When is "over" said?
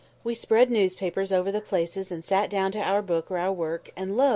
1.31-1.51